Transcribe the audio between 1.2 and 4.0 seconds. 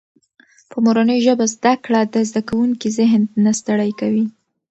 ژبه زده کړه د زده کوونکي ذهن نه ستړی